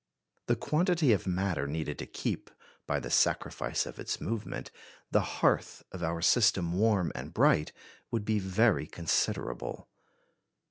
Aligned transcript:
The 0.47 0.55
quantity 0.55 1.13
of 1.13 1.27
matter 1.27 1.67
needed 1.67 1.99
to 1.99 2.07
keep, 2.07 2.49
by 2.87 2.99
the 2.99 3.11
sacrifice 3.11 3.85
of 3.85 3.99
its 3.99 4.19
movement, 4.19 4.71
the 5.11 5.21
hearth 5.21 5.83
of 5.91 6.01
our 6.01 6.23
system 6.23 6.73
warm 6.73 7.11
and 7.13 7.31
bright 7.31 7.71
would 8.09 8.25
be 8.25 8.39
very 8.39 8.87
considerable. 8.87 9.89